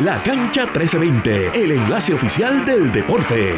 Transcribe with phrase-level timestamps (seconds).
[0.00, 3.52] La Cancha 1320, el enlace oficial del deporte.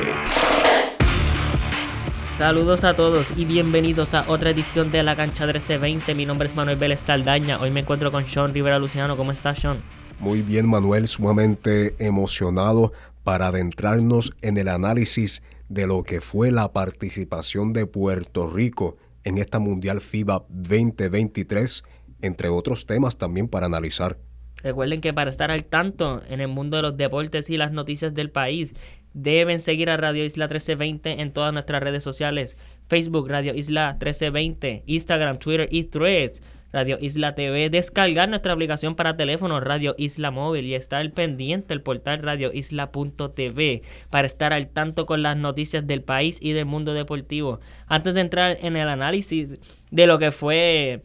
[2.37, 6.17] Saludos a todos y bienvenidos a otra edición de La Cancha 1320.
[6.17, 7.60] Mi nombre es Manuel Vélez Saldaña.
[7.60, 9.16] Hoy me encuentro con Sean Rivera Luciano.
[9.16, 9.77] ¿Cómo estás, Sean?
[10.18, 16.73] Muy bien, Manuel, sumamente emocionado para adentrarnos en el análisis de lo que fue la
[16.73, 21.85] participación de Puerto Rico en esta Mundial FIBA 2023,
[22.21, 24.19] entre otros temas también para analizar.
[24.63, 28.14] Recuerden que para estar al tanto en el mundo de los deportes y las noticias
[28.14, 28.75] del país,
[29.14, 32.56] deben seguir a Radio Isla 1320 en todas nuestras redes sociales.
[32.88, 36.42] Facebook Radio Isla 1320, Instagram, Twitter y Threads.
[36.72, 41.83] Radio Isla TV, descargar nuestra aplicación para teléfono Radio Isla Móvil y estar pendiente el
[41.83, 47.60] portal radioisla.tv para estar al tanto con las noticias del país y del mundo deportivo.
[47.88, 49.58] Antes de entrar en el análisis
[49.91, 51.02] de lo que fue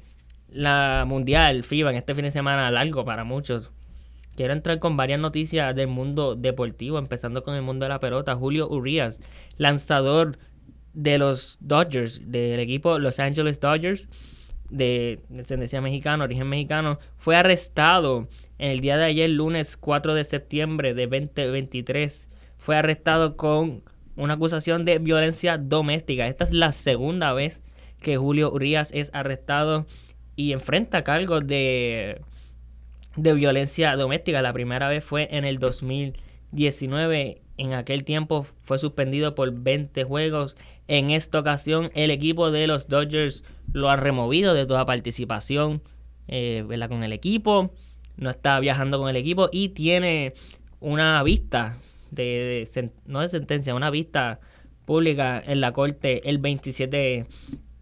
[0.50, 3.72] la Mundial FIBA en este fin de semana largo para muchos.
[4.36, 8.36] Quiero entrar con varias noticias del mundo deportivo, empezando con el mundo de la pelota.
[8.36, 9.20] Julio Urias,
[9.58, 10.38] lanzador
[10.94, 14.09] de los Dodgers, del equipo Los Angeles Dodgers,
[14.70, 20.23] de descendencia mexicana, origen mexicano, fue arrestado en el día de ayer, lunes 4 de
[20.23, 22.28] septiembre de 2023.
[22.58, 23.84] Fue arrestado con
[24.16, 26.28] una acusación de violencia doméstica.
[26.28, 27.64] Esta es la segunda vez
[28.02, 29.86] que Julio Urias es arrestado
[30.38, 32.21] y enfrenta cargos de,
[33.17, 34.41] de violencia doméstica.
[34.41, 37.41] La primera vez fue en el 2019.
[37.57, 40.55] En aquel tiempo fue suspendido por 20 juegos.
[40.88, 43.43] En esta ocasión el equipo de los Dodgers
[43.73, 45.81] lo ha removido de toda participación
[46.27, 47.73] eh, con el equipo.
[48.15, 50.33] No está viajando con el equipo y tiene
[50.80, 51.77] una vista,
[52.11, 54.39] de, no de sentencia, una vista
[54.85, 57.25] pública en la corte el 27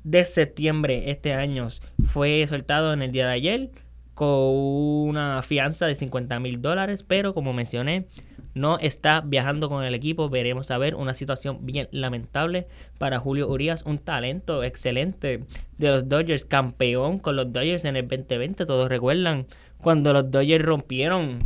[0.03, 1.67] de septiembre este año.
[2.07, 3.69] Fue soltado en el día de ayer
[4.13, 8.07] con una fianza de 50 mil dólares, pero como mencioné,
[8.53, 10.29] no está viajando con el equipo.
[10.29, 12.67] Veremos a ver una situación bien lamentable
[12.97, 15.41] para Julio Urias, un talento excelente
[15.77, 18.65] de los Dodgers, campeón con los Dodgers en el 2020.
[18.65, 19.45] Todos recuerdan
[19.77, 21.39] cuando los Dodgers rompieron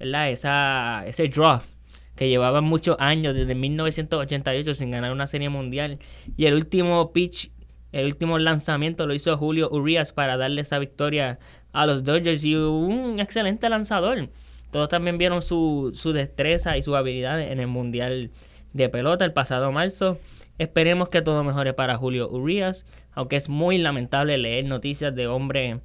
[0.00, 1.68] Esa, ese draft
[2.16, 5.98] que llevaban muchos años, desde 1988 sin ganar una serie mundial.
[6.36, 7.50] Y el último pitch
[7.94, 11.38] el último lanzamiento lo hizo Julio Urias para darle esa victoria
[11.72, 14.30] a los Dodgers y un excelente lanzador.
[14.72, 18.32] Todos también vieron su, su destreza y su habilidad en el Mundial
[18.72, 20.18] de Pelota el pasado marzo.
[20.58, 25.78] Esperemos que todo mejore para Julio Urias, aunque es muy lamentable leer noticias de hombres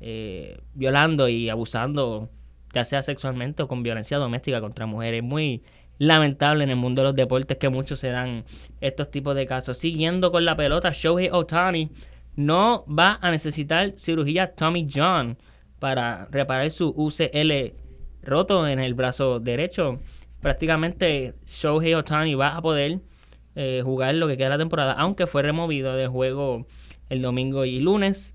[0.00, 2.30] eh, violando y abusando,
[2.72, 5.24] ya sea sexualmente o con violencia doméstica contra mujeres.
[5.24, 5.64] Muy
[6.00, 8.44] lamentable en el mundo de los deportes que muchos se dan
[8.80, 9.76] estos tipos de casos.
[9.76, 11.90] Siguiendo con la pelota, Shohei Otani
[12.36, 15.36] no va a necesitar cirugía Tommy John
[15.78, 17.74] para reparar su UCL
[18.22, 20.00] roto en el brazo derecho.
[20.40, 23.00] Prácticamente Shohei Otani va a poder
[23.54, 26.66] eh, jugar lo que queda de la temporada, aunque fue removido del juego
[27.10, 28.32] el domingo y lunes,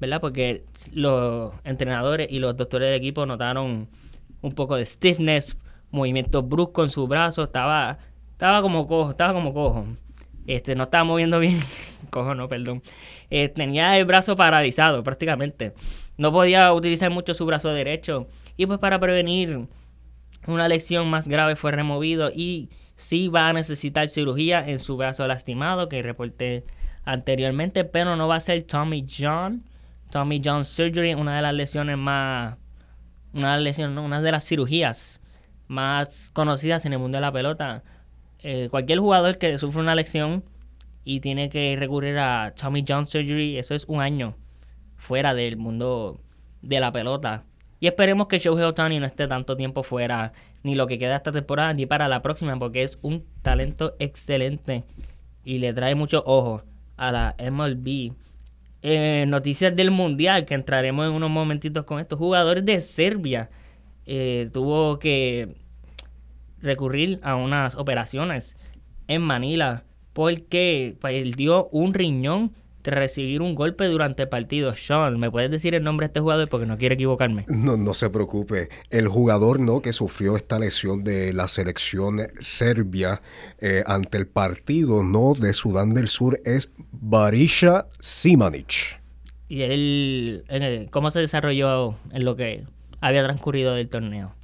[0.00, 0.20] ¿verdad?
[0.20, 3.88] Porque los entrenadores y los doctores del equipo notaron
[4.42, 5.56] un poco de stiffness
[5.94, 7.98] movimientos bruscos en su brazo, estaba,
[8.32, 9.86] estaba como cojo, estaba como cojo.
[10.46, 11.60] Este, no estaba moviendo bien,
[12.10, 12.82] cojo no, perdón.
[13.30, 15.72] Eh, tenía el brazo paralizado prácticamente.
[16.18, 18.26] No podía utilizar mucho su brazo derecho.
[18.56, 19.66] Y pues para prevenir
[20.46, 25.26] una lesión más grave fue removido y sí va a necesitar cirugía en su brazo
[25.26, 26.64] lastimado que reporté
[27.04, 29.64] anteriormente, pero no va a ser Tommy John.
[30.10, 32.56] Tommy John Surgery, una de las lesiones más,
[33.32, 35.20] una lesión, una de las cirugías
[35.68, 37.82] más conocidas en el mundo de la pelota.
[38.40, 40.44] Eh, cualquier jugador que sufre una lesión
[41.04, 44.34] y tiene que recurrir a Tommy John Surgery, eso es un año
[44.96, 46.20] fuera del mundo
[46.62, 47.44] de la pelota.
[47.80, 50.32] Y esperemos que Shohei Otani no esté tanto tiempo fuera,
[50.62, 54.84] ni lo que queda esta temporada, ni para la próxima, porque es un talento excelente
[55.44, 56.62] y le trae mucho ojo
[56.96, 58.12] a la MLB.
[58.80, 63.50] Eh, noticias del Mundial, que entraremos en unos momentitos con estos jugadores de Serbia
[64.06, 65.54] eh, tuvo que
[66.64, 68.56] recurrir a unas operaciones
[69.06, 72.52] en Manila porque perdió un riñón
[72.82, 74.76] tras recibir un golpe durante el partido.
[74.76, 76.48] Sean, ¿me puedes decir el nombre de este jugador?
[76.48, 77.46] Porque no quiero equivocarme.
[77.48, 78.68] No, no se preocupe.
[78.90, 83.22] El jugador no que sufrió esta lesión de la selección serbia
[83.58, 89.00] eh, ante el partido no de Sudán del Sur es Barisha Simanic.
[89.48, 92.64] ¿Y él, cómo se desarrolló en lo que
[93.00, 94.34] había transcurrido del torneo?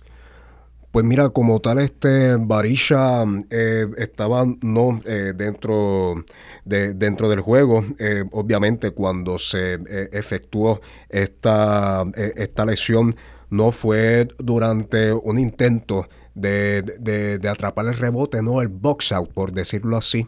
[0.91, 6.25] Pues mira, como tal, este Barisha eh, estaba no eh, dentro,
[6.65, 7.85] de, dentro del juego.
[8.01, 9.79] Eh, obviamente, cuando se
[10.11, 13.15] efectuó esta, esta lesión,
[13.51, 19.97] no fue durante un intento de, atrapar el rebote, no el box out, por decirlo
[19.97, 20.27] así.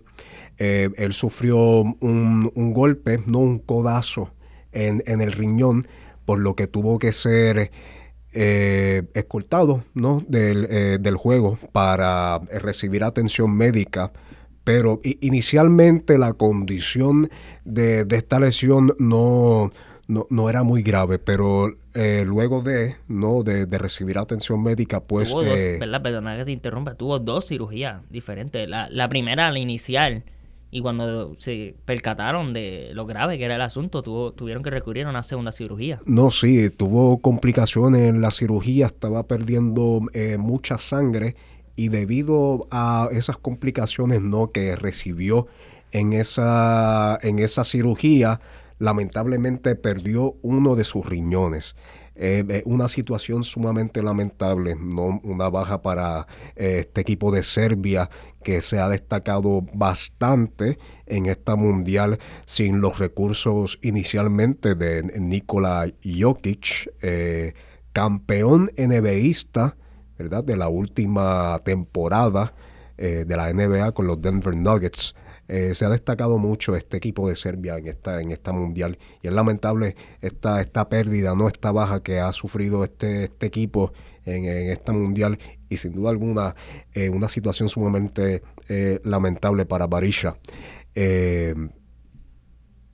[0.59, 4.32] Él sufrió un, golpe, no un codazo
[4.70, 5.88] en, el riñón,
[6.25, 7.73] por lo que tuvo que ser
[8.32, 10.25] eh, escoltado ¿no?
[10.29, 14.12] del, eh, del, juego para recibir atención médica.
[14.64, 17.31] Pero inicialmente la condición
[17.64, 19.73] de, de esta lesión no,
[20.06, 23.43] no, no era muy grave, pero eh, luego de, ¿no?
[23.43, 25.31] De, recibir atención médica, pues...
[25.31, 26.02] Tuvo dos, eh, ¿verdad?
[26.02, 26.94] Perdona que te interrumpa.
[26.94, 28.69] Tuvo dos cirugías diferentes.
[28.69, 30.25] La, la primera, la inicial,
[30.74, 34.02] y cuando se percataron de lo grave que era el asunto,
[34.32, 36.00] tuvieron que recurrir a una segunda cirugía.
[36.06, 41.36] No, sí, tuvo complicaciones en la cirugía, estaba perdiendo eh, mucha sangre
[41.76, 45.46] y debido a esas complicaciones no que recibió
[45.90, 48.40] en esa, en esa cirugía,
[48.78, 51.76] lamentablemente perdió uno de sus riñones.
[52.14, 56.26] Eh, eh, una situación sumamente lamentable, no una baja para
[56.56, 58.11] eh, este equipo de Serbia
[58.43, 66.91] que se ha destacado bastante en esta mundial sin los recursos inicialmente de Nikola Jokic,
[67.93, 69.76] campeón NBAista,
[70.19, 70.44] ¿verdad?
[70.44, 72.55] De la última temporada
[72.97, 75.14] de la NBA con los Denver Nuggets.
[75.48, 79.26] Eh, se ha destacado mucho este equipo de Serbia en esta, en esta mundial y
[79.26, 83.92] es lamentable esta, esta pérdida, no esta baja que ha sufrido este, este equipo
[84.24, 86.54] en, esta mundial y sin duda alguna
[86.94, 90.36] eh, una situación sumamente eh, lamentable para Barisha.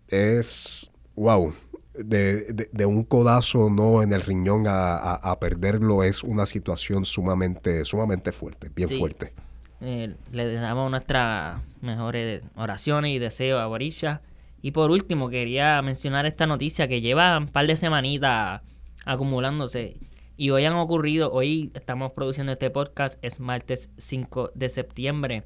[0.09, 1.53] es, wow,
[1.95, 8.33] de, de, un codazo no en el riñón a, perderlo es una situación sumamente, sumamente
[8.33, 9.33] fuerte, bien fuerte.
[9.81, 14.23] Eh, le damos nuestras mejores oraciones y deseos a Borisha.
[14.61, 18.63] Y por último, quería mencionar esta noticia que lleva un par de semanitas
[19.05, 19.97] acumulándose.
[20.37, 25.45] Y hoy han ocurrido, hoy estamos produciendo este podcast, es martes 5 de septiembre.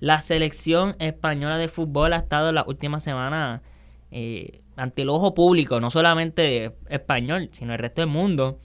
[0.00, 3.62] La selección española de fútbol ha estado la última semana
[4.10, 8.58] eh, ante el ojo público, no solamente español, sino el resto del mundo.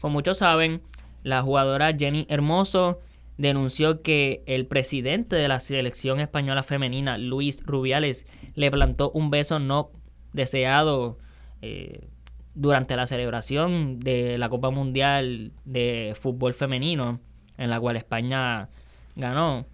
[0.00, 0.82] Como muchos saben,
[1.22, 3.00] la jugadora Jenny Hermoso
[3.36, 9.58] denunció que el presidente de la selección española femenina, Luis Rubiales, le plantó un beso
[9.58, 9.90] no
[10.32, 11.18] deseado
[11.62, 12.08] eh,
[12.54, 17.18] durante la celebración de la Copa Mundial de Fútbol Femenino,
[17.58, 18.68] en la cual España
[19.16, 19.66] ganó.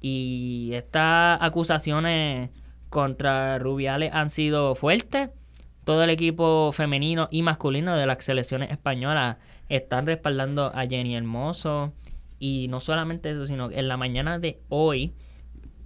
[0.00, 2.50] Y estas acusaciones
[2.88, 5.30] contra Rubiales han sido fuertes.
[5.84, 9.36] Todo el equipo femenino y masculino de las selecciones españolas
[9.68, 11.92] están respaldando a Jenny Hermoso,
[12.42, 15.14] y no solamente eso, sino que en la mañana de hoy,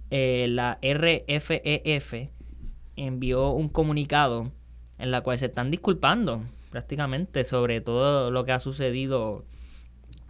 [0.09, 2.31] eh, la RFEF e
[2.95, 4.51] envió un comunicado
[4.97, 9.45] en la cual se están disculpando prácticamente sobre todo lo que ha sucedido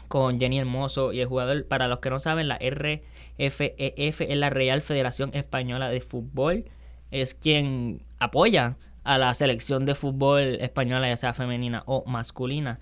[0.09, 1.65] con Jenny Hermoso y el jugador.
[1.65, 6.65] Para los que no saben, la RFEF e es la Real Federación Española de Fútbol.
[7.09, 8.75] Es quien apoya
[9.06, 12.81] a la selección de fútbol española, ya sea femenina o masculina.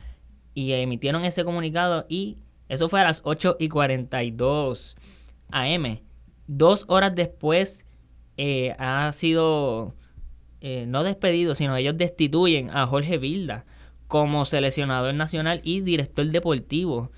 [0.56, 2.39] Y emitieron ese comunicado y
[2.69, 4.95] eso fue a las 8 y 42
[5.51, 6.00] AM.
[6.47, 7.85] Dos horas después
[8.38, 9.95] eh, ha sido
[10.62, 13.65] eh, no despedido, sino ellos destituyen a Jorge Vilda
[14.07, 17.12] como seleccionador nacional y director deportivo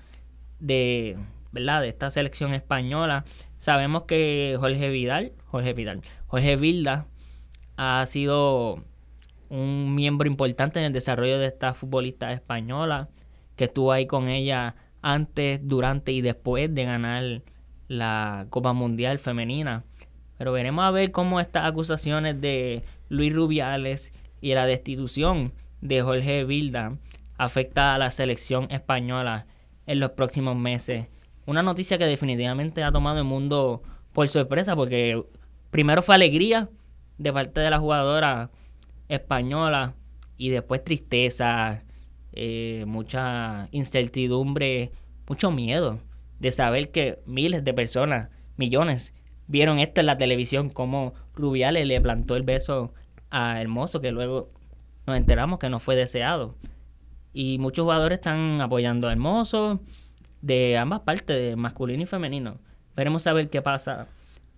[0.58, 1.16] de,
[1.52, 1.82] ¿verdad?
[1.82, 3.24] de esta selección española.
[3.58, 7.06] Sabemos que Jorge Vidal, Jorge Vidal, Jorge Vilda
[7.76, 8.84] ha sido
[9.48, 13.08] un miembro importante en el desarrollo de esta futbolista española,
[13.56, 17.42] que estuvo ahí con ella antes, durante y después de ganar
[17.88, 19.84] la Copa Mundial Femenina.
[20.36, 26.44] Pero veremos a ver cómo estas acusaciones de Luis Rubiales y la destitución de Jorge
[26.44, 26.96] Vilda
[27.36, 29.46] afecta a la selección española
[29.86, 31.08] en los próximos meses.
[31.46, 35.24] Una noticia que definitivamente ha tomado el mundo por sorpresa porque
[35.70, 36.68] primero fue alegría
[37.16, 38.50] de parte de la jugadora
[39.08, 39.94] española
[40.36, 41.82] y después tristeza,
[42.32, 44.92] eh, mucha incertidumbre,
[45.26, 46.00] mucho miedo
[46.38, 49.14] de saber que miles de personas, millones,
[49.46, 52.92] vieron esto en la televisión, como Rubiales le plantó el beso
[53.30, 54.50] a Hermoso, que luego
[55.06, 56.54] nos enteramos que no fue deseado.
[57.32, 59.80] Y muchos jugadores están apoyando a Hermoso
[60.42, 62.58] de ambas partes, masculino y femenino.
[62.94, 64.06] Veremos a ver qué pasa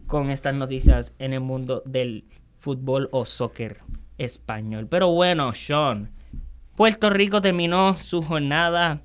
[0.06, 2.24] con estas noticias en el mundo del
[2.58, 3.78] fútbol o soccer
[4.18, 4.86] español.
[4.88, 6.10] Pero bueno, Sean,
[6.80, 9.02] Puerto Rico terminó su jornada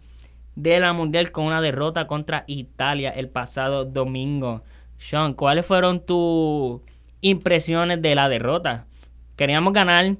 [0.55, 4.63] de la Mundial con una derrota contra Italia el pasado domingo.
[4.97, 6.79] Sean, ¿cuáles fueron tus
[7.19, 8.85] impresiones de la derrota?
[9.35, 10.15] Queríamos ganar,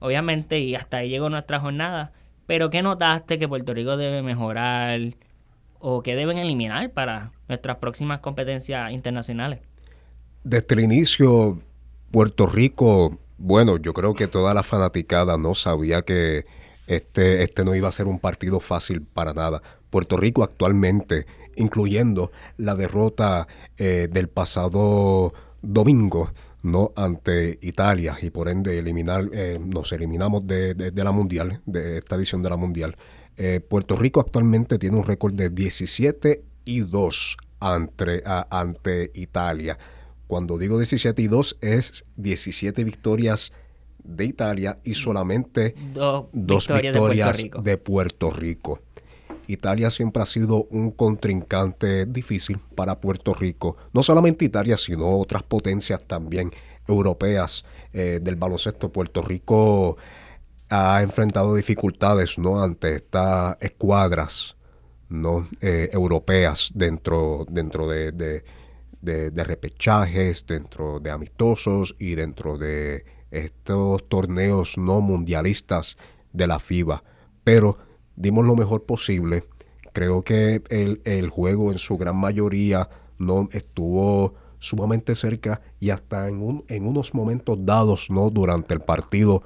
[0.00, 2.10] obviamente, y hasta ahí llegó nuestra jornada,
[2.44, 4.98] Pero ¿qué notaste que Puerto Rico debe mejorar
[5.78, 9.60] o que deben eliminar para nuestras próximas competencias internacionales?
[10.42, 11.60] Desde el inicio,
[12.10, 16.46] Puerto Rico, bueno, yo creo que toda la fanaticada no sabía que
[16.86, 19.62] este, este no iba a ser un partido fácil para nada.
[19.90, 21.26] Puerto Rico actualmente,
[21.56, 29.58] incluyendo la derrota eh, del pasado domingo, no ante Italia y por ende eliminar, eh,
[29.58, 32.96] nos eliminamos de, la mundial, de esta edición de la mundial.
[33.36, 39.78] Eh, Puerto Rico actualmente tiene un récord de 17 y 2 ante, ante Italia.
[40.26, 43.52] Cuando digo 17 y 2 es 17 victorias
[44.06, 48.80] de Italia y solamente dos victorias, de, Puerto Rico.
[49.48, 53.76] Italia siempre ha sido un contrincante difícil para Puerto Rico.
[53.92, 56.50] No solamente Italia, sino otras potencias también
[56.88, 58.90] europeas eh, del baloncesto.
[58.90, 59.96] Puerto Rico
[60.68, 64.56] ha enfrentado dificultades no ante estas escuadras
[65.08, 74.08] no eh, europeas dentro, dentro de, de, repechajes, dentro de amistosos y dentro de estos
[74.08, 75.96] torneos no mundialistas
[76.32, 77.02] de la FIBA.
[77.44, 77.78] Pero
[78.16, 79.44] dimos lo mejor posible.
[79.92, 86.28] Creo que el, el juego en su gran mayoría no estuvo sumamente cerca y hasta
[86.28, 89.42] en, un, en unos momentos dados no durante el partido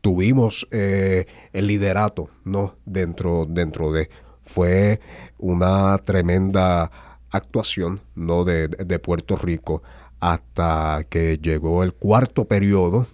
[0.00, 4.10] tuvimos eh, el liderato no dentro dentro de
[4.44, 5.00] fue
[5.38, 6.90] una tremenda
[7.30, 9.82] actuación no de, de Puerto Rico
[10.20, 13.06] hasta que llegó el cuarto periodo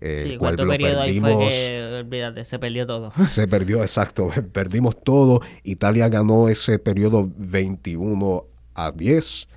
[0.00, 3.12] el cuarto periodo ahí fue que, olvídate, se perdió todo.
[3.28, 5.40] Se perdió, exacto, perdimos todo.
[5.62, 8.44] Italia ganó ese periodo 21
[8.74, 9.48] a 10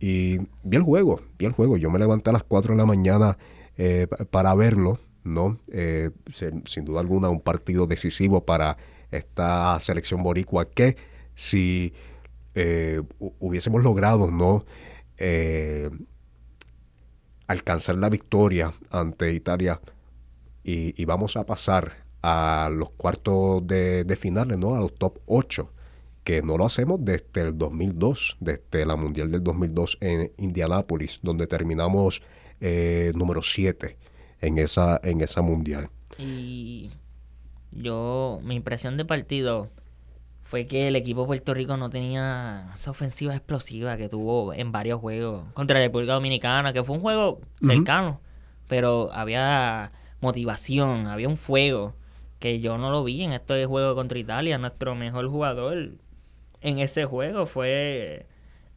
[0.00, 1.76] y vi el juego, vi el juego.
[1.76, 3.38] Yo me levanté a las 4 de la mañana
[3.76, 5.58] eh, para verlo, ¿no?
[5.70, 8.76] Eh, sin, duda alguna un partido decisivo para
[9.10, 10.96] esta selección boricua que
[11.34, 11.92] si
[12.54, 14.64] eh, hubiésemos logrado, ¿no?
[17.48, 19.80] Alcanzar la victoria ante Italia
[20.62, 24.74] y, vamos a pasar a los cuartos de, de, finales, ¿no?
[24.74, 25.72] A los top 8,
[26.24, 31.46] que no lo hacemos desde el 2002, desde la Mundial del 2002 en Indianápolis, donde
[31.46, 32.20] terminamos
[32.60, 33.96] eh, número 7
[34.42, 35.88] en esa, en esa Mundial.
[36.18, 36.90] Y
[37.72, 39.68] yo, mi impresión de partido
[40.48, 44.72] fue que el equipo de Puerto Rico no tenía esa ofensiva explosiva que tuvo en
[44.72, 48.22] varios juegos contra la República Dominicana, que fue un juego cercano,
[48.66, 51.92] pero había motivación, había un fuego
[52.38, 54.56] que yo no lo vi en este juego contra Italia.
[54.56, 55.90] Nuestro mejor jugador
[56.62, 58.24] en ese juego fue,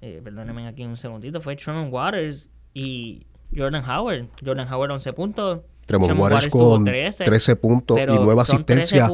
[0.01, 3.25] eh, perdónenme aquí un segundito, fue Truman Waters y
[3.55, 4.27] Jordan Howard.
[4.45, 5.61] Jordan Howard 11 puntos.
[5.89, 9.09] Waters, con 13, puntos y nueva asistencia.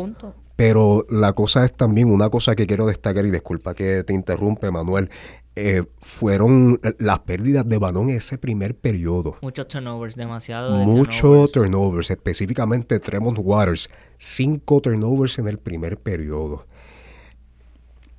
[0.57, 4.71] Pero la cosa es también una cosa que quiero destacar, y disculpa que te interrumpe,
[4.71, 5.09] Manuel,
[5.55, 9.37] eh, fueron las pérdidas de balón en ese primer periodo.
[9.41, 10.75] Muchos turnovers, demasiado.
[10.83, 12.09] Muchos turnovers.
[12.09, 16.65] específicamente Tremont Waters, cinco turnovers en el primer periodo.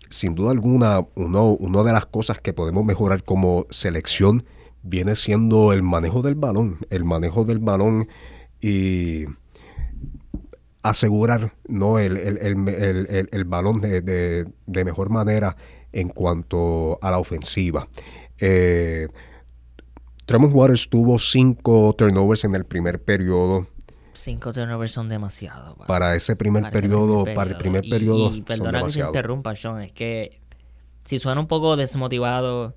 [0.08, 4.44] Sin duda alguna, uno, una de las cosas que podemos mejorar como selección
[4.84, 8.08] viene siendo el manejo del balón, el manejo del balón
[8.60, 9.26] y
[10.90, 11.98] asegurar ¿no?
[11.98, 15.56] el, el, balón de, de, mejor manera
[15.92, 17.88] en cuanto a la ofensiva.
[18.38, 19.08] Eh,
[20.26, 23.66] Tremont Waters tuvo cinco turnovers en el primer periodo.
[24.12, 25.76] Cinco turnovers son demasiado.
[25.86, 28.34] Para, ese primer periodo, para el primer periodo.
[28.34, 30.40] Y, perdona que se interrumpa, Sean, es que
[31.04, 32.74] si suena un poco desmotivado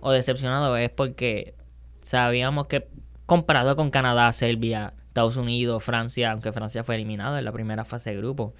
[0.00, 1.54] o decepcionado es porque
[2.02, 2.88] sabíamos que
[3.26, 8.10] comparado con Canadá, Serbia, Estados Unidos, Francia, aunque Francia fue eliminada en la primera fase
[8.10, 8.54] de grupo.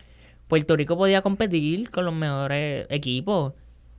[0.49, 3.55] Puerto Rico podía competir con los mejores equipos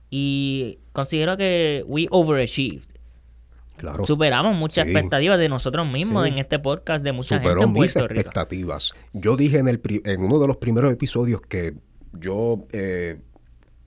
[0.08, 2.84] y considero que we overachieved.
[3.76, 4.06] Claro.
[4.06, 8.20] Superamos muchas expectativas de nosotros mismos en este podcast de mucha gente en Puerto Rico.
[8.20, 8.92] expectativas.
[9.12, 11.74] Yo dije en, el en uno de los primeros episodios que
[12.12, 13.18] yo eh,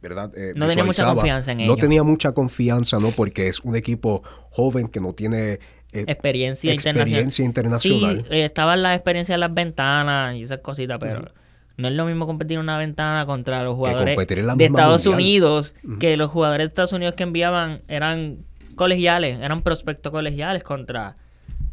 [0.01, 0.33] ¿verdad?
[0.35, 1.73] Eh, no tenía mucha confianza en ellos.
[1.73, 3.11] No tenía mucha confianza, ¿no?
[3.11, 5.59] Porque es un equipo joven que no tiene
[5.93, 8.25] eh, experiencia, experiencia internacional.
[8.29, 11.31] Sí, estaban las experiencias de las ventanas y esas cositas, pero
[11.77, 16.17] no es lo mismo competir en una ventana contra los jugadores de Estados Unidos, que
[16.17, 18.39] los jugadores de Estados Unidos que enviaban eran
[18.75, 21.17] colegiales, eran prospectos colegiales contra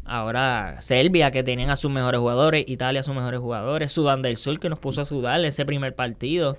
[0.05, 4.37] ahora Serbia, que tenían a sus mejores jugadores, Italia a sus mejores jugadores, Sudán del
[4.37, 6.57] Sur, que nos puso a sudar ese primer partido.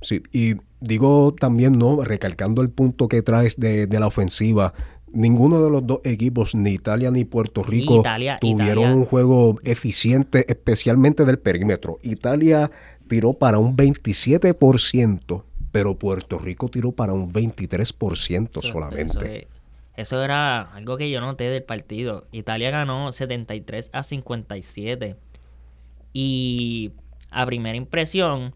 [0.00, 2.02] Sí, y digo también, ¿no?
[2.02, 4.74] Recalcando el punto que traes de, de la ofensiva,
[5.12, 8.02] ninguno de los dos equipos, ni Italia ni Puerto Rico,
[8.40, 11.98] tuvieron un juego eficiente, especialmente del perímetro.
[12.02, 12.70] Italia
[13.08, 19.38] tiró para un 27%, pero Puerto Rico tiró para un 23% Eso- solamente.
[19.40, 19.48] Eso,
[19.96, 22.26] eso era algo que yo noté del partido.
[22.32, 25.16] Italia ganó 73 a 57.
[26.12, 26.92] Y
[27.30, 28.54] a primera impresión,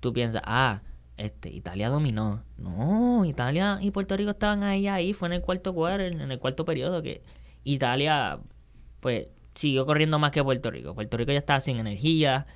[0.00, 0.82] tú piensas, ah,
[1.18, 2.44] este, Italia dominó.
[2.56, 5.12] No, Italia y Puerto Rico estaban ahí, ahí.
[5.12, 7.22] Fue en el cuarto quarter, en el cuarto periodo, que
[7.64, 8.38] Italia,
[9.00, 10.94] pues, siguió corriendo más que Puerto Rico.
[10.94, 12.46] Puerto Rico ya estaba sin energía,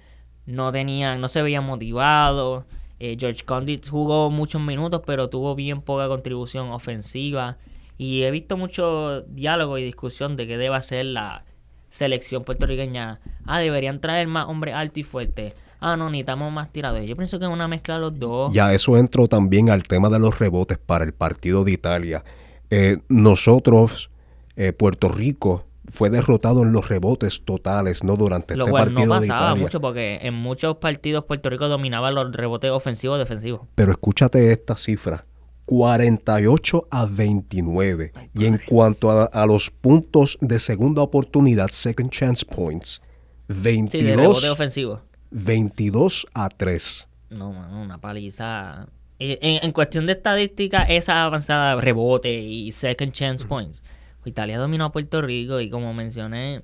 [0.47, 2.65] no tenían, no se veían motivados.
[3.01, 7.59] Eh, George Condit jugó muchos minutos, pero tuvo bien poca contribución ofensiva.
[7.99, 11.45] Y he visto mucho diálogo y discusión de qué debe hacer la
[11.91, 13.21] selección puertorriqueña.
[13.45, 15.55] Ah, deberían traer más hombres altos y fuertes.
[15.85, 17.09] Ah, no, necesitamos más tiradores.
[17.09, 18.53] Yo pienso que es una mezcla de los dos.
[18.53, 22.25] Ya eso entró también al tema de los rebotes para el partido de Italia.
[22.71, 24.09] Eh, nosotros,
[24.57, 28.17] eh, Puerto Rico, fue derrotado en los rebotes totales, ¿no?
[28.17, 29.63] Durante Lo este cual no partido de pasaba Italia.
[29.65, 33.63] mucho porque en muchos partidos Puerto Rico dominaba los rebotes ofensivos y defensivos.
[33.75, 35.27] Pero escúchate esta cifra.
[35.67, 38.13] 48 a 29.
[38.35, 43.03] Y en cuanto a, a los puntos de segunda oportunidad, second chance points,
[43.49, 45.01] Sí, de 22, rebote ofensivo.
[45.33, 47.09] 22 a 3.
[47.31, 48.87] No, mano, una paliza.
[49.19, 53.83] Eh, En, en cuestión de estadística, esa avanzada rebote y second chance points.
[54.25, 56.63] Italia dominó a Puerto Rico y como mencioné,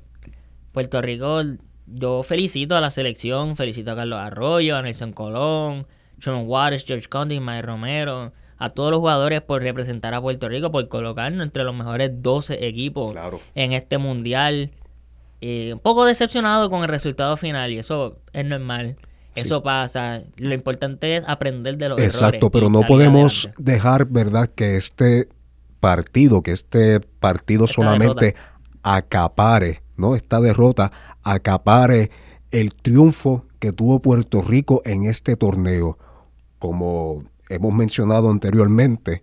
[0.73, 1.41] Puerto Rico,
[1.87, 5.87] yo felicito a la selección, felicito a Carlos Arroyo, a Nelson Colón,
[6.21, 10.71] Truman Waters, George Condi, Mike Romero, a todos los jugadores por representar a Puerto Rico,
[10.71, 13.41] por colocarnos entre los mejores 12 equipos Claro.
[13.55, 14.71] en este mundial.
[15.41, 18.97] Eh, un poco decepcionado con el resultado final y eso es normal.
[19.35, 20.23] Eso pasa.
[20.37, 22.15] Lo importante es aprender de los errores.
[22.15, 23.63] Exacto, pero no podemos adelante.
[23.73, 25.29] dejar, ¿verdad?, que este
[25.79, 28.35] partido, que este partido Esta solamente
[28.83, 30.17] acapare, ¿no?
[30.17, 30.91] Esta derrota
[31.23, 32.11] acapare
[32.51, 35.99] el triunfo que tuvo Puerto Rico en este torneo.
[36.59, 39.23] Como hemos mencionado anteriormente,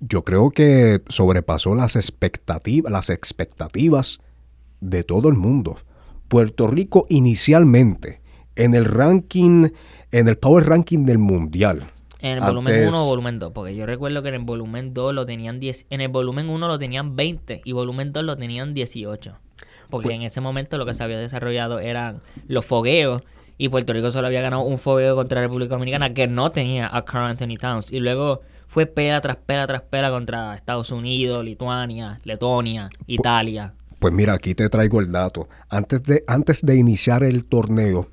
[0.00, 4.20] yo creo que sobrepasó las expectativas, las expectativas
[4.82, 5.76] de todo el mundo.
[6.28, 8.20] Puerto Rico inicialmente
[8.56, 9.68] en el ranking,
[10.10, 11.84] en el power ranking del mundial.
[12.20, 14.92] En el volumen Antes- 1 o volumen 2, porque yo recuerdo que en el volumen
[14.94, 18.36] 2 lo tenían 10, en el volumen 1 lo tenían 20 y volumen 2 lo
[18.36, 19.38] tenían 18.
[19.90, 23.22] Porque Pues en ese momento lo que se había desarrollado eran los fogueos
[23.58, 26.88] y Puerto Rico solo había ganado un fogueo contra la República Dominicana que no tenía
[26.94, 31.44] a Carl Anthony Towns y luego fue pela tras pela tras pela contra Estados Unidos,
[31.44, 33.74] Lituania, Letonia, Italia.
[34.02, 35.48] Pues mira, aquí te traigo el dato.
[35.70, 38.08] Antes de, antes de iniciar el torneo,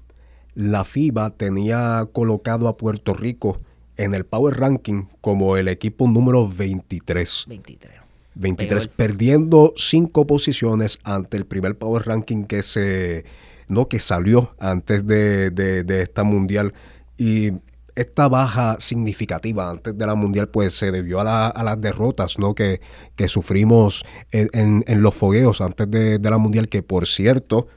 [0.54, 3.60] la FIBA tenía colocado a Puerto Rico
[3.98, 7.46] en el Power Ranking como el equipo número 23.
[7.48, 7.94] 23.
[8.36, 8.96] 23, Peor.
[8.96, 13.26] perdiendo cinco posiciones ante el primer Power Ranking que se
[13.68, 16.74] no que salió antes de, de- de esta mundial.
[17.18, 17.52] Y
[18.00, 22.40] esta baja significativa antes de la mundial, pues se debió a, la- a las derrotas
[22.40, 22.54] ¿no?
[22.56, 22.82] que,
[23.16, 27.68] que sufrimos en, en- en los fogueos antes de, de la mundial, que por cierto,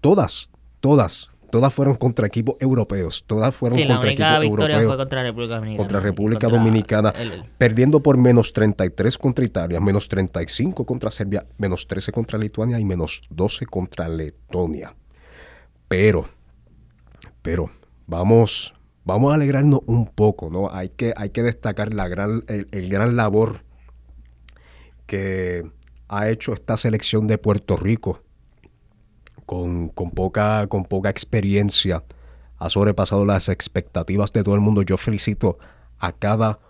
[0.00, 0.50] todas,
[0.80, 3.24] todas, todas fueron contra equipos europeos.
[3.26, 5.78] Todas fueron Sí, contra equipos victoria europeos fue contra República Dominicana.
[5.82, 11.46] contra República contra Dominicana, el- perdiendo por menos 33 contra Italia, menos 35 contra Serbia,
[11.58, 14.94] menos 13 contra Lituania y menos 12 contra Letonia.
[15.88, 16.26] Pero,
[17.42, 17.70] pero,
[18.06, 18.72] vamos,
[19.04, 20.70] vamos a alegrarnos un poco, ¿no?
[20.70, 23.62] Hay que, hay que destacar la gran, el, gran labor
[25.06, 25.70] que
[26.08, 28.22] ha hecho esta selección de Puerto Rico
[29.46, 32.04] con, con poca, con poca experiencia.
[32.58, 34.82] Ha sobrepasado las expectativas de todo el mundo.
[34.82, 35.58] Yo felicito
[35.98, 36.60] a cada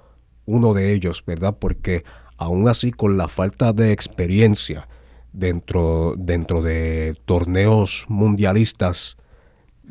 [0.46, 1.56] uno de ellos, ¿verdad?
[1.58, 2.04] Porque
[2.36, 4.88] aún así, con la falta de experiencia
[5.32, 9.16] dentro, dentro de torneos mundialistas,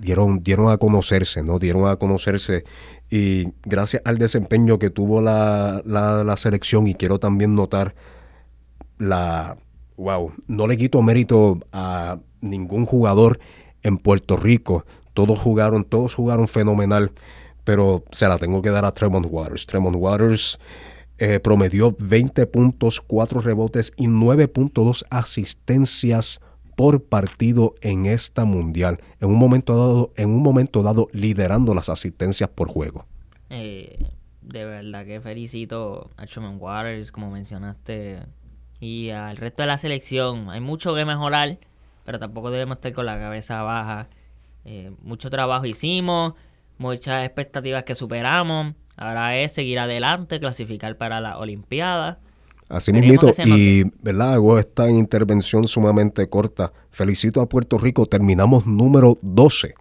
[0.01, 1.59] dieron, dieron a conocerse, ¿no?
[1.59, 2.63] Dieron a conocerse.
[3.09, 7.93] Y gracias al desempeño que tuvo la, la- selección, y quiero también notar
[8.97, 9.57] la
[9.97, 13.39] wow, no le quito mérito a ningún jugador
[13.83, 14.85] en Puerto Rico.
[15.13, 17.11] Todos jugaron, todos jugaron fenomenal,
[17.63, 19.65] pero se la tengo que dar a Tremont Waters.
[19.67, 20.57] Tremont Waters
[21.17, 26.39] eh, promedió 20 puntos, 4 rebotes y 9.2 asistencias
[26.75, 28.99] por partido en esta mundial.
[29.19, 33.05] En un momento dado, en un momento dado liderando las asistencias por juego.
[33.49, 33.99] Eh,
[34.41, 38.21] de verdad que felicito a Truman Waters, como mencionaste,
[38.79, 40.49] y al resto de la selección.
[40.49, 41.59] Hay mucho que mejorar,
[42.03, 44.09] pero tampoco debemos estar con la cabeza baja.
[44.65, 46.33] Eh, mucho trabajo hicimos,
[46.77, 48.73] muchas expectativas que superamos.
[48.97, 52.19] Ahora es seguir adelante, clasificar para la Olimpiada.
[52.71, 54.33] Así mismito, y ¿verdad?
[54.35, 56.71] hago esta intervención sumamente corta.
[56.89, 59.73] Felicito a Puerto Rico, terminamos número 12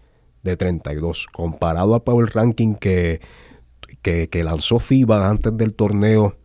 [0.43, 1.29] de 32.
[1.33, 3.21] Comparado al Power Ranking que,
[4.03, 6.37] que, que lanzó FIBA antes del torneo,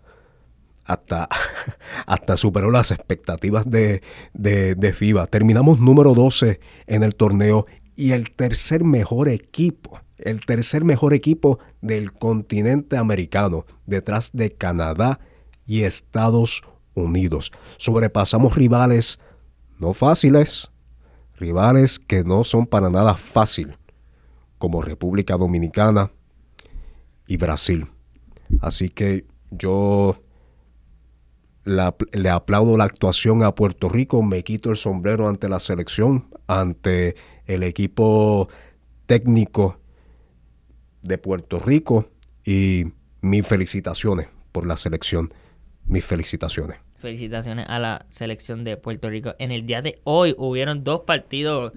[0.84, 1.28] hasta,
[2.06, 4.04] hasta superó las expectativas de,
[4.36, 5.26] de, de, FIBA.
[5.26, 11.58] Terminamos número 12 en el torneo y el tercer mejor equipo, el tercer mejor equipo
[11.82, 15.20] del continente americano, detrás de Canadá
[15.66, 17.52] y Estados Unidos.
[17.78, 19.20] Sobrepasamos rivales
[19.80, 20.72] no fáciles,
[21.38, 23.78] rivales que no son para nada fácil,
[24.58, 26.12] como República Dominicana
[27.28, 27.88] y Brasil.
[28.62, 30.22] Así que yo
[31.66, 37.16] le aplaudo la actuación a Puerto Rico, me quito el sombrero ante la selección, ante
[37.48, 38.50] el equipo
[39.08, 39.80] técnico
[41.02, 42.10] de Puerto Rico
[42.44, 45.34] y mis felicitaciones por la selección,
[45.88, 46.78] mis felicitaciones.
[46.98, 49.36] Felicitaciones a la selección de Puerto Rico.
[49.40, 51.74] En el día de hoy hubieron dos partidos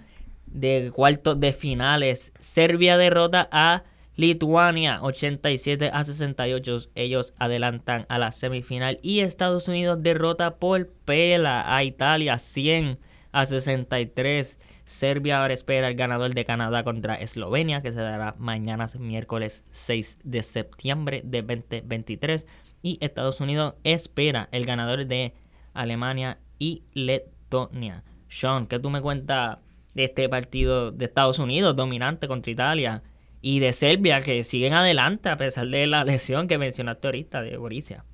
[0.47, 2.33] de cuartos de finales.
[2.38, 3.85] Serbia derrota a
[4.16, 6.90] Lituania 87 a 68.
[6.94, 8.99] Ellos adelantan a la semifinal.
[9.03, 12.99] Y Estados Unidos derrota por pela a Italia 100
[13.33, 14.59] a 63.
[14.87, 20.21] Serbia ahora espera el ganador de Canadá contra Eslovenia, que se dará mañana miércoles 6
[20.25, 22.47] de septiembre de 2023.
[22.83, 25.35] Y Estados Unidos espera el ganador de
[25.75, 28.05] Alemania y Letonia.
[28.29, 29.59] Sean, ¿qué tú me cuentas
[29.95, 33.03] de este partido de Estados Unidos dominante contra Italia?
[33.41, 37.57] y de Serbia que siguen adelante a pesar de la lesión que mencionaste ahorita de
[37.57, 38.05] Borussia.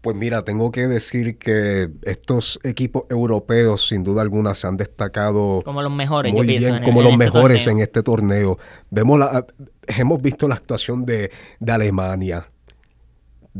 [0.00, 5.60] Pues mira, tengo que decir que estos equipos europeos sin duda alguna se han destacado
[5.64, 8.58] como los mejores, muy bien, como los este mejores en este torneo.
[8.90, 9.44] Vemos la,
[9.88, 12.48] hemos visto la actuación de, de Alemania,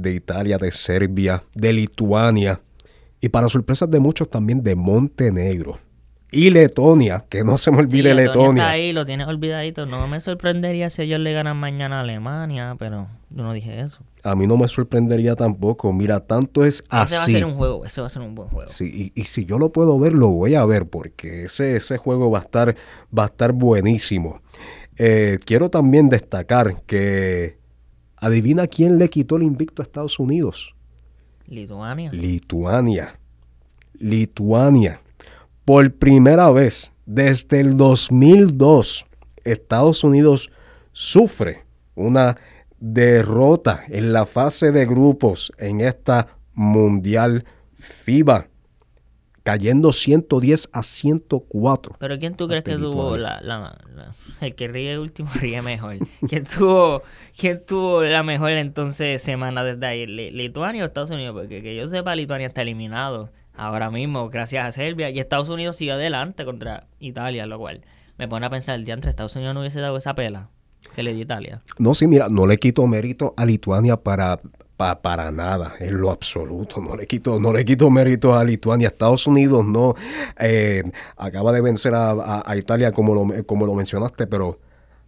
[0.01, 2.61] de Italia, de Serbia, de Lituania
[3.21, 5.79] y para sorpresas de muchos también de Montenegro
[6.31, 8.63] y Letonia, que no se me olvide Letonia.
[8.63, 9.87] Está ahí, lo tienes olvidadito.
[9.87, 14.01] No me sorprendería si ellos le ganan mañana a Alemania, pero yo no dije eso.
[14.23, 15.93] A mí no me sorprendería tampoco.
[15.93, 17.15] Mira, tanto es así.
[17.15, 18.69] Ese va a ser un juego, ese va a ser un buen juego.
[18.69, 22.31] Sí, y, si yo lo puedo ver, lo voy a ver, porque ese, ese juego
[22.31, 22.77] va a estar,
[23.17, 24.43] va a estar buenísimo.
[24.99, 27.58] Eh, quiero también destacar que
[28.21, 30.75] adivina quién le quitó el invicto a Estados Unidos.
[31.47, 32.11] Lituania.
[32.13, 33.19] Lituania.
[33.99, 35.01] Lituania.
[35.65, 39.07] Por primera vez desde el 2002,
[39.45, 40.51] Estados Unidos
[40.93, 42.37] sufre una
[42.81, 47.45] derrota en la fase de grupos en esta Mundial
[47.79, 48.49] FIBA,
[49.49, 51.97] cayendo 110 a 104.
[51.99, 53.41] Pero ¿quién tú crees que tuvo la,
[54.43, 55.97] el que ríe último ríe mejor?
[56.29, 57.03] ¿Quién tuvo,
[57.35, 60.07] quién tuvo la mejor entonces semana desde ahí?
[60.07, 61.35] ¿Lituania o Estados Unidos?
[61.35, 65.09] Porque que yo sepa, Lituania está eliminado ahora mismo, gracias a Serbia.
[65.09, 67.81] Y Estados Unidos sigue adelante contra Italia, lo cual
[68.19, 70.51] me pone a pensar, el día entre Estados Unidos no hubiese dado esa pela
[70.95, 71.63] que le dio Italia.
[71.79, 74.41] No, sí, mira, no le quito mérito a Lituania para,
[74.79, 76.81] para nada, en lo absoluto.
[76.81, 78.89] No le quito, no le quito mérito a Lituania.
[78.89, 79.97] Estados Unidos no
[80.39, 80.85] eh,
[81.17, 84.61] acaba de vencer a, Italia como lo, como lo mencionaste, pero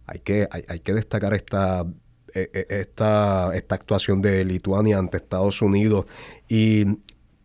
[0.05, 1.85] hay que, hay, que destacar esta,
[2.33, 6.05] eh, eh, esta, esta actuación de Lituania ante Estados Unidos.
[6.49, 6.85] Y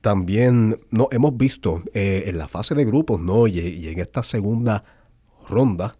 [0.00, 3.46] también no, hemos visto en la fase de grupos ¿no?
[3.46, 4.82] y, en esta segunda
[5.48, 5.96] ronda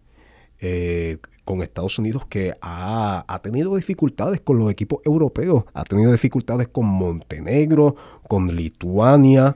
[1.47, 6.85] con Estados Unidos que ha, tenido dificultades con los equipos europeos, ha tenido dificultades con
[6.85, 7.95] Montenegro,
[8.27, 9.55] con Lituania,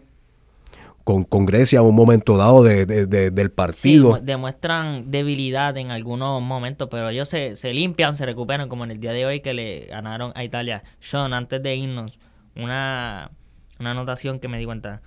[1.04, 4.15] con, con Grecia en un momento dado de, del partido.
[4.15, 8.91] Sí, demuestran debilidad en algunos momentos, pero ellos se, se limpian, se recuperan, como en
[8.91, 10.84] el día de hoy que le ganaron a Italia.
[11.01, 12.17] Sean, antes de irnos,
[12.56, 13.32] una
[13.82, 15.01] una anotación que me di cuenta.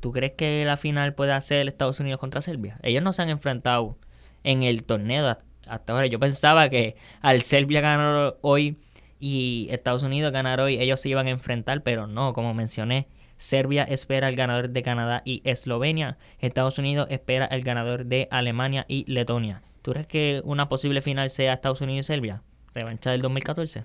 [0.00, 2.78] ¿Tú crees que la final puede ser Estados Unidos contra Serbia?
[2.82, 3.98] Ellos no se han enfrentado
[4.44, 5.36] en el torneo
[5.70, 6.06] hasta ahora.
[6.06, 8.76] Yo pensaba que al Serbia ganar hoy
[9.18, 13.06] y Estados Unidos ganar hoy, ellos se iban a enfrentar, pero no, como mencioné,
[13.36, 16.18] Serbia espera el ganador de Canadá y Eslovenia.
[16.40, 19.62] Estados Unidos espera el ganador de Alemania y Letonia.
[19.82, 22.42] ¿Tú crees que una posible final sea Estados Unidos y Serbia?
[22.74, 23.84] Revancha del 2014.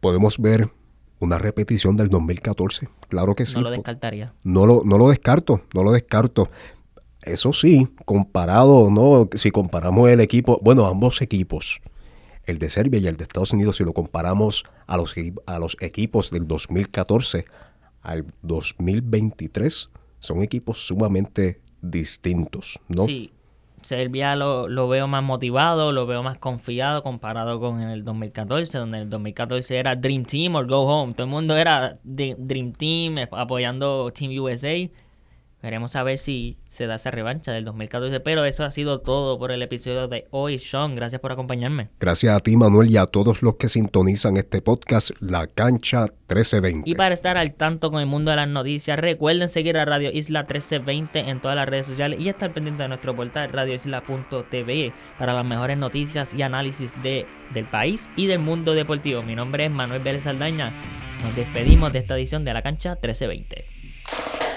[0.00, 0.68] Podemos ver
[1.20, 2.88] una repetición del 2014.
[3.08, 3.54] Claro que sí.
[3.54, 4.32] No lo descartaría.
[4.42, 6.50] No lo, no lo descarto, no lo descarto.
[7.22, 9.28] Eso sí, comparado, ¿no?
[9.34, 11.80] Si comparamos el equipo, bueno, ambos equipos,
[12.44, 15.14] el de Serbia y el de Estados Unidos, si lo comparamos a los,
[15.46, 17.44] a los equipos del 2014
[18.02, 23.04] al 2023, son equipos sumamente distintos, ¿no?
[23.04, 23.32] Sí,
[23.82, 28.98] Serbia lo, lo, veo más motivado, lo veo más confiado comparado con el 2014, donde
[28.98, 31.14] el 2014 era Dream Team o Go Home.
[31.14, 34.90] Todo el mundo era Dream Team apoyando Team USA.
[35.68, 38.20] Veremos a ver si se da esa revancha del 2014.
[38.20, 40.58] Pero eso ha sido todo por el episodio de hoy.
[40.58, 41.90] Sean, gracias por acompañarme.
[42.00, 46.88] Gracias a ti, Manuel, y a todos los que sintonizan este podcast, La Cancha 1320.
[46.88, 50.10] Y para estar al tanto con el mundo de las noticias, recuerden seguir a Radio
[50.10, 55.34] Isla 1320 en todas las redes sociales y estar pendiente de nuestro portal radioisla.tv para
[55.34, 59.22] las mejores noticias y análisis de, del país y del mundo deportivo.
[59.22, 60.72] Mi nombre es Manuel Vélez Aldaña.
[61.22, 64.47] Nos despedimos de esta edición de La Cancha 1320.